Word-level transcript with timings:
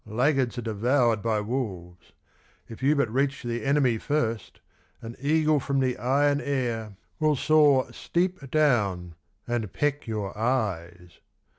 Laggards 0.07 0.57
are 0.57 0.63
devoured 0.63 1.21
b}^ 1.21 1.45
wolves: 1.45 2.11
if 2.67 2.81
you 2.81 2.95
but 2.95 3.07
reach 3.13 3.43
the 3.43 3.63
enemy 3.63 3.99
first 3.99 4.59
an 4.99 5.15
eagle 5.21 5.59
from 5.59 5.79
the 5.79 5.95
iron 5.99 6.41
air 6.43 6.97
will 7.19 7.35
soar 7.35 7.93
steep 7.93 8.49
down, 8.49 9.13
and 9.47 9.71
peck 9.73 10.07
your 10.07 10.35
eyes. 10.35 11.19